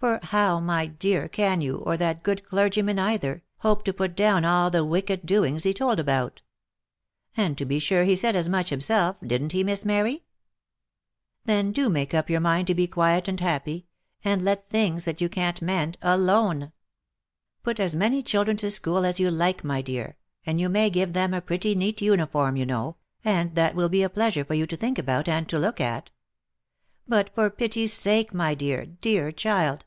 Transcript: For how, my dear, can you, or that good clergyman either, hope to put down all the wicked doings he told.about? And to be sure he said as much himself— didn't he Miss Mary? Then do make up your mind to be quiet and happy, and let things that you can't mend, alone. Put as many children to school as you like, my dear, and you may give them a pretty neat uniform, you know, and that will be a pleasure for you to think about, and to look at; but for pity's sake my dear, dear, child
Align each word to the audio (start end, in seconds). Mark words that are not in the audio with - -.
For 0.00 0.18
how, 0.22 0.60
my 0.60 0.86
dear, 0.86 1.28
can 1.28 1.60
you, 1.60 1.76
or 1.76 1.94
that 1.98 2.22
good 2.22 2.42
clergyman 2.48 2.98
either, 2.98 3.42
hope 3.58 3.84
to 3.84 3.92
put 3.92 4.16
down 4.16 4.46
all 4.46 4.70
the 4.70 4.82
wicked 4.82 5.26
doings 5.26 5.64
he 5.64 5.74
told.about? 5.74 6.40
And 7.36 7.58
to 7.58 7.66
be 7.66 7.78
sure 7.78 8.04
he 8.04 8.16
said 8.16 8.34
as 8.34 8.48
much 8.48 8.70
himself— 8.70 9.18
didn't 9.22 9.52
he 9.52 9.62
Miss 9.62 9.84
Mary? 9.84 10.22
Then 11.44 11.70
do 11.70 11.90
make 11.90 12.14
up 12.14 12.30
your 12.30 12.40
mind 12.40 12.66
to 12.68 12.74
be 12.74 12.86
quiet 12.86 13.28
and 13.28 13.38
happy, 13.40 13.88
and 14.24 14.40
let 14.40 14.70
things 14.70 15.04
that 15.04 15.20
you 15.20 15.28
can't 15.28 15.60
mend, 15.60 15.98
alone. 16.00 16.72
Put 17.62 17.78
as 17.78 17.94
many 17.94 18.22
children 18.22 18.56
to 18.56 18.70
school 18.70 19.04
as 19.04 19.20
you 19.20 19.30
like, 19.30 19.62
my 19.64 19.82
dear, 19.82 20.16
and 20.46 20.58
you 20.58 20.70
may 20.70 20.88
give 20.88 21.12
them 21.12 21.34
a 21.34 21.42
pretty 21.42 21.74
neat 21.74 22.00
uniform, 22.00 22.56
you 22.56 22.64
know, 22.64 22.96
and 23.22 23.54
that 23.54 23.74
will 23.74 23.90
be 23.90 24.02
a 24.02 24.08
pleasure 24.08 24.46
for 24.46 24.54
you 24.54 24.66
to 24.66 24.78
think 24.78 24.98
about, 24.98 25.28
and 25.28 25.46
to 25.50 25.58
look 25.58 25.78
at; 25.78 26.10
but 27.06 27.28
for 27.34 27.50
pity's 27.50 27.92
sake 27.92 28.32
my 28.32 28.54
dear, 28.54 28.86
dear, 28.86 29.30
child 29.30 29.84